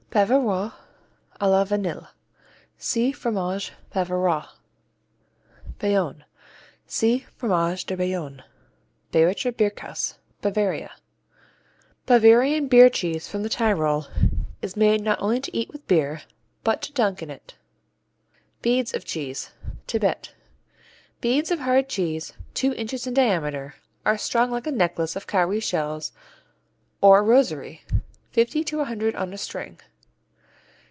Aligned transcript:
Bavarois 0.13 0.73
à 1.39 1.47
la 1.49 1.63
Vanille 1.63 2.09
see 2.77 3.13
Fromage 3.13 3.71
Bavarois. 3.93 4.45
Bayonne 5.79 6.25
see 6.85 7.19
Fromage 7.37 7.85
de 7.85 7.95
Bayonne. 7.95 8.43
Bayrischer 9.13 9.53
Bierkäse 9.53 10.17
Bavaria 10.41 10.91
Bavarian 12.07 12.67
beer 12.67 12.89
cheese 12.89 13.29
from 13.29 13.43
the 13.43 13.47
Tyrol 13.47 14.05
is 14.61 14.75
made 14.75 14.99
not 14.99 15.21
only 15.21 15.39
to 15.39 15.57
eat 15.57 15.71
with 15.71 15.87
beer, 15.87 16.23
but 16.65 16.81
to 16.81 16.91
dunk 16.91 17.23
in 17.23 17.29
it. 17.29 17.55
Beads 18.61 18.93
of 18.93 19.05
cheese 19.05 19.51
Tibet 19.87 20.35
Beads 21.21 21.51
of 21.51 21.59
hard 21.59 21.87
cheese, 21.87 22.33
two 22.53 22.73
inches 22.73 23.07
in 23.07 23.13
diameter, 23.13 23.75
are 24.05 24.17
strung 24.17 24.51
like 24.51 24.67
a 24.67 24.73
necklace 24.73 25.15
of 25.15 25.25
cowrie 25.25 25.61
shells 25.61 26.11
or 26.99 27.19
a 27.19 27.23
rosary, 27.23 27.83
fifty 28.33 28.61
to 28.65 28.81
a 28.81 28.83
hundred 28.83 29.15
on 29.15 29.31
a 29.31 29.37
string. 29.37 29.79